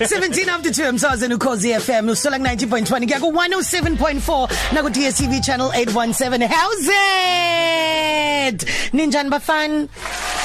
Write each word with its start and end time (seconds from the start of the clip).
17 0.00 0.48
after 0.48 0.70
2 0.70 0.88
emsazweni 0.88 1.34
ukhozi 1.34 1.74
FM 1.80 2.08
usola 2.08 2.38
ku 2.38 2.44
90.1 2.44 3.06
kuya 3.06 3.20
ku 3.20 3.26
107.4 3.32 4.48
na 4.72 4.82
ku 4.82 4.88
DSTV 4.90 5.40
channel 5.44 5.68
817 5.74 6.48
how's 6.48 6.88
it? 6.88 8.64
Ninjani 8.92 9.30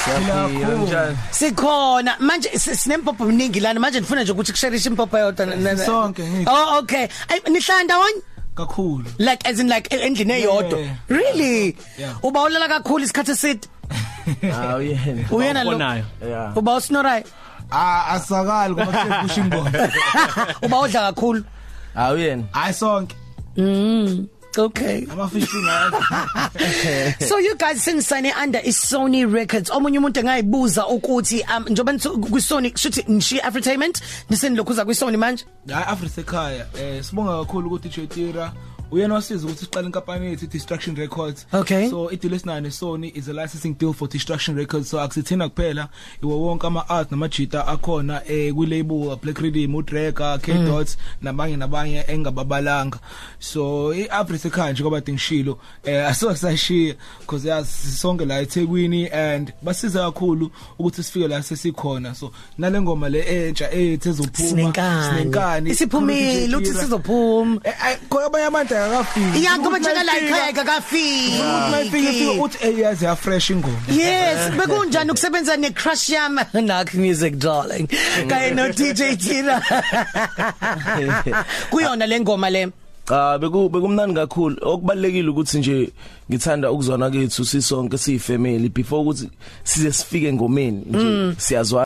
Siyaphila 0.05 1.15
sikhona. 1.31 2.15
Manje 2.19 2.49
si- 2.59 2.75
sinempopho 2.75 3.25
mningi 3.25 3.59
lana. 3.59 3.79
Manje 3.79 3.99
ndifuna 3.99 4.23
nje 4.23 4.31
ukuthi 4.31 4.51
kusharishe 4.51 4.89
impopho 4.89 5.17
yodwa 5.17 5.45
Sonke, 5.85 6.23
oh 6.47 6.77
okay. 6.79 7.07
Ay, 7.29 7.39
nihlala 7.49 7.83
ndawonye 7.83 8.21
kakhulu. 8.55 9.05
like 9.19 9.45
as 9.49 9.59
in 9.59 9.67
like 9.69 9.89
endlini 9.95 10.33
eyodwa. 10.33 10.79
really? 11.09 11.77
Yeah. 11.97 12.15
uba 12.25 12.41
ulala 12.41 12.67
kakhulu 12.67 13.03
isikhathi 13.03 13.31
eside? 13.31 13.67
Hawu 14.51 14.81
yena. 14.81 15.25
uyena 15.31 15.63
lo? 15.63 16.03
Uba 16.55 16.75
usnorayo 16.75 17.23
Ah 17.71 18.05
asakali 18.15 18.73
ngoba 18.73 18.85
kusekusha 18.85 19.41
ingoma. 19.41 19.71
uba 20.65 20.79
udla 20.79 21.01
kakhulu 21.11 21.43
Hawu 21.93 22.17
yena. 22.17 22.43
Hayi 22.51 22.73
sonke. 22.73 23.15
Okay 24.59 25.05
Ama 25.11 25.27
fishing 25.27 25.67
ayazi. 25.67 27.23
So 27.23 27.37
you 27.37 27.55
guys 27.55 27.83
since 27.83 28.07
signing 28.07 28.33
under 28.33 28.59
is 28.59 28.77
Sony 28.77 29.25
Records. 29.25 29.69
Omunye 29.69 29.97
umuntu 29.97 30.19
engayibuza 30.19 30.87
ukuthi 30.87 31.45
um 31.57 31.65
njoba 31.69 31.93
ku 32.31 32.41
Sony 32.41 32.73
shuthi 32.75 33.05
ngishi 33.11 33.37
Entertainment 33.37 34.01
nisenilokhuza 34.29 34.85
ku 34.85 34.93
Sony 34.93 35.17
manje. 35.17 35.45
Hayi 35.67 35.85
Africa 35.85 36.17
ekhaya. 36.21 36.65
Eh 36.79 37.03
sibonga 37.03 37.39
kakhulu 37.39 37.67
ukuthi 37.67 37.89
Chetira 37.89 38.53
uyena 38.91 39.13
wasiza 39.13 39.45
ukuthi 39.45 39.65
siqale 39.65 39.85
inkampani 39.85 40.25
yethu 40.25 40.47
Destruction 40.47 40.95
Records. 40.95 41.45
Okay. 41.53 41.89
So 41.89 42.09
i-deal 42.11 42.33
esinayo 42.33 42.71
Sony 42.71 43.11
is 43.15 43.27
a 43.27 43.33
licensing 43.33 43.73
deal 43.73 43.93
for 43.93 44.07
Destruction 44.07 44.55
Records. 44.55 44.89
So 44.89 44.99
akusithina 44.99 45.49
kuphela 45.49 45.89
iwo 46.23 46.41
wonke 46.41 46.67
ama 46.67 46.89
art 46.89 47.11
namajita 47.11 47.67
akhona 47.67 48.21
eh 48.27 48.53
kwi 48.53 48.65
label 48.65 49.15
Black 49.17 49.39
Rhythm, 49.39 49.75
uDrega, 49.75 50.41
K 50.41 50.53
Dots 50.53 50.97
nabanye 51.21 51.57
nabanye 51.57 52.05
engababalanga. 52.07 52.99
So 53.39 53.93
iAfrica 53.93 54.46
ekhaya 54.47 54.71
nje 54.71 54.83
ngoba 54.83 55.01
ngishilo 55.01 55.59
eh 55.85 56.07
asosashiya 56.07 56.95
because 57.19 57.47
yazi 57.47 57.91
sonke 57.91 58.25
la 58.25 58.41
eThekwini 58.41 59.09
and 59.13 59.53
basiza 59.63 60.11
kakhulu 60.11 60.51
ukuthi 60.79 61.03
sifike 61.03 61.27
la 61.27 61.43
sesikhona. 61.43 62.15
So 62.15 62.31
nale 62.57 62.81
ngoma 62.81 63.09
le 63.09 63.21
entsha 63.21 63.71
ethe 63.71 64.09
ezophuma 64.09 64.73
Sinenkani. 64.73 65.69
Isiphumile 65.69 66.55
uthi 66.55 66.73
sizophuma. 66.73 67.61
Eh 67.63 67.85
ay 67.85 67.95
khona 68.09 68.25
abanye 68.25 68.45
abantu 68.45 68.75
akafiki. 68.75 69.43
Yeah 69.43 69.59
ngoba 69.59 69.79
njalo 69.79 70.03
la 70.03 70.17
ekhaya 70.17 70.53
kakafiki. 70.53 71.43
Mayifika 71.71 72.09
ifika 72.09 72.43
uthi 72.43 72.57
eyazi 72.67 73.05
ya 73.05 73.15
fresh 73.15 73.49
ingoma. 73.49 73.77
Yes, 73.89 74.51
bekunjani 74.57 75.11
ukusebenza 75.11 75.57
ne 75.57 75.69
crush 75.71 76.09
yami 76.09 76.41
Nak 76.53 76.93
Music 76.93 77.37
darling. 77.37 77.87
Kanye 78.27 78.55
no 78.55 78.69
DJ 78.69 79.17
Tina. 79.17 79.61
Kuyona 81.69 82.07
le 82.07 82.19
ngoma 82.19 82.49
le. 82.49 82.71
Cha 83.07 83.37
beku 83.37 83.69
bekumnandi 83.69 84.15
kakhulu. 84.15 84.57
Okubalekile 84.61 85.29
ukuthi 85.29 85.57
nje 85.57 85.91
ngithanda 86.29 86.71
ukuzwana 86.71 87.09
kwethu 87.09 87.45
sisonke 87.45 87.97
siyifamily 87.97 88.69
before 88.69 89.01
ukuthi 89.01 89.29
size 89.63 89.91
sifike 89.91 90.33
ngomeni 90.33 90.83
nje 90.89 91.35
siyazwa 91.37 91.85